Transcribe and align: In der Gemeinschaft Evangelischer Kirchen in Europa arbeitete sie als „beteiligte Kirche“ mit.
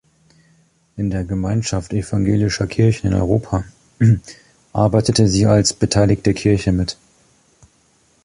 In 0.97 1.11
der 1.11 1.23
Gemeinschaft 1.23 1.93
Evangelischer 1.93 2.65
Kirchen 2.65 3.05
in 3.05 3.13
Europa 3.13 3.65
arbeitete 4.73 5.27
sie 5.27 5.45
als 5.45 5.73
„beteiligte 5.73 6.33
Kirche“ 6.33 6.71
mit. 6.71 6.97